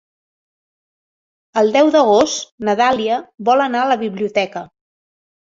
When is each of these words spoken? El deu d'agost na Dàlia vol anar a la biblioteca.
El 1.63 1.69
deu 1.75 1.91
d'agost 1.97 2.49
na 2.71 2.75
Dàlia 2.81 3.19
vol 3.51 3.67
anar 3.67 3.85
a 3.85 3.93
la 3.93 4.01
biblioteca. 4.07 4.67